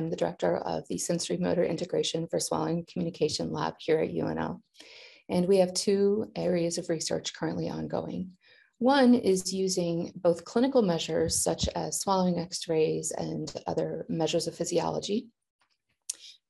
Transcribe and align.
I'm 0.00 0.08
the 0.08 0.16
director 0.16 0.56
of 0.56 0.88
the 0.88 0.94
Sensorimotor 0.94 1.68
Integration 1.68 2.26
for 2.26 2.40
Swallowing 2.40 2.86
Communication 2.90 3.52
Lab 3.52 3.74
here 3.78 3.98
at 3.98 4.08
UNL. 4.08 4.62
And 5.28 5.46
we 5.46 5.58
have 5.58 5.74
two 5.74 6.32
areas 6.34 6.78
of 6.78 6.88
research 6.88 7.34
currently 7.34 7.68
ongoing. 7.68 8.30
One 8.78 9.12
is 9.12 9.52
using 9.52 10.10
both 10.16 10.46
clinical 10.46 10.80
measures 10.80 11.42
such 11.44 11.68
as 11.76 12.00
swallowing 12.00 12.38
x-rays 12.38 13.10
and 13.10 13.52
other 13.66 14.06
measures 14.08 14.46
of 14.46 14.54
physiology, 14.54 15.28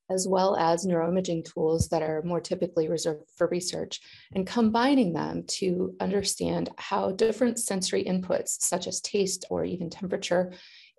as 0.09 0.29
well 0.29 0.55
as 0.55 0.87
neuroimaging 0.87 1.45
tools 1.45 1.89
that 1.89 2.03
are 2.03 2.23
more 2.23 2.41
typically 2.41 2.87
reserved 2.89 3.29
for 3.37 3.49
research, 3.49 3.99
and 4.33 4.47
combining 4.47 5.13
them 5.13 5.43
to 5.49 5.97
understand 5.99 6.71
how 6.79 7.11
different 7.11 7.59
sensory 7.59 8.05
inputs, 8.05 8.61
such 8.61 8.87
as 8.87 9.01
taste 9.01 9.45
or 9.51 9.65
even 9.65 9.91
temperature, 9.91 10.53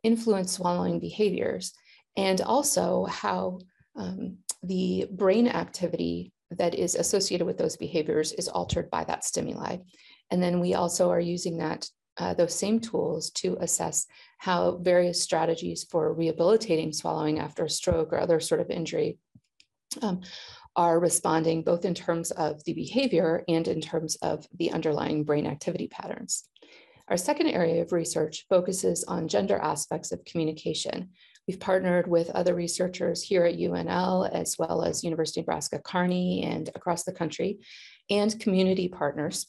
influence 0.04 0.52
swallowing 0.52 1.00
behaviors, 1.00 1.74
and 2.18 2.42
also 2.42 3.06
how 3.06 3.60
um, 3.96 4.38
the 4.64 5.08
brain 5.12 5.48
activity 5.48 6.34
that 6.52 6.76
is 6.76 6.96
associated 6.96 7.46
with 7.46 7.58
those 7.58 7.78
behaviors 7.78 8.34
is 8.34 8.48
altered 8.48 8.90
by 8.90 9.04
that 9.06 9.24
stimuli. 9.24 9.78
And 10.30 10.42
then 10.42 10.60
we 10.60 10.74
also 10.74 11.10
are 11.10 11.20
using 11.20 11.58
that 11.58 11.88
uh, 12.18 12.34
those 12.34 12.54
same 12.54 12.80
tools 12.80 13.32
to 13.32 13.58
assess 13.62 14.06
how 14.38 14.78
various 14.78 15.22
strategies 15.22 15.86
for 15.90 16.14
rehabilitating 16.14 16.92
swallowing 16.92 17.40
after 17.40 17.66
a 17.66 17.70
stroke 17.70 18.12
or 18.12 18.20
other 18.20 18.40
sort 18.40 18.62
of 18.62 18.70
injury 18.70 19.18
um, 20.02 20.22
are 20.76 21.00
responding 21.00 21.64
both 21.64 21.86
in 21.86 21.94
terms 21.94 22.32
of 22.32 22.64
the 22.66 22.74
behavior 22.74 23.44
and 23.48 23.68
in 23.68 23.82
terms 23.82 24.16
of 24.18 24.46
the 24.58 24.72
underlying 24.72 25.24
brain 25.24 25.46
activity 25.46 25.88
patterns. 25.88 26.48
Our 27.12 27.18
second 27.18 27.48
area 27.48 27.82
of 27.82 27.92
research 27.92 28.46
focuses 28.48 29.04
on 29.04 29.28
gender 29.28 29.58
aspects 29.58 30.14
of 30.14 30.24
communication. 30.24 31.10
We've 31.46 31.60
partnered 31.60 32.08
with 32.08 32.30
other 32.30 32.56
researchers 32.56 33.22
here 33.22 33.44
at 33.44 33.58
UNL, 33.58 34.32
as 34.32 34.56
well 34.58 34.82
as 34.82 35.04
University 35.04 35.42
of 35.42 35.48
Nebraska 35.48 35.80
Kearney 35.80 36.46
and 36.46 36.70
across 36.74 37.04
the 37.04 37.12
country, 37.12 37.60
and 38.10 38.40
community 38.40 38.88
partners 38.88 39.48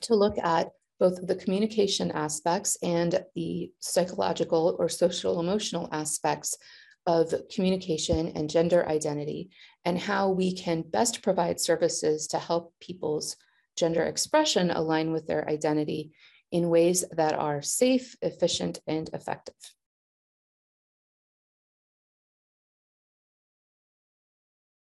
to 0.00 0.16
look 0.16 0.36
at 0.38 0.72
both 0.98 1.24
the 1.24 1.36
communication 1.36 2.10
aspects 2.10 2.76
and 2.82 3.24
the 3.36 3.70
psychological 3.78 4.74
or 4.80 4.88
social 4.88 5.38
emotional 5.38 5.88
aspects 5.92 6.58
of 7.06 7.32
communication 7.54 8.32
and 8.34 8.50
gender 8.50 8.88
identity, 8.88 9.50
and 9.84 10.00
how 10.00 10.30
we 10.30 10.52
can 10.52 10.82
best 10.82 11.22
provide 11.22 11.60
services 11.60 12.26
to 12.26 12.40
help 12.40 12.74
people's 12.80 13.36
gender 13.76 14.02
expression 14.02 14.72
align 14.72 15.12
with 15.12 15.28
their 15.28 15.48
identity 15.48 16.10
in 16.52 16.68
ways 16.68 17.04
that 17.10 17.34
are 17.34 17.62
safe, 17.62 18.16
efficient, 18.22 18.80
and 18.86 19.08
effective. 19.12 19.54